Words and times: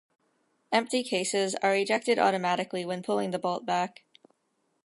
Empty 0.71 1.03
cases 1.03 1.53
are 1.61 1.75
ejected 1.75 2.17
automatically 2.17 2.83
when 2.83 3.03
pulling 3.03 3.29
the 3.29 3.37
bolt 3.37 3.67
back. 3.67 4.01